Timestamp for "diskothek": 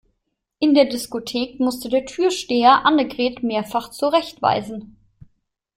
0.85-1.59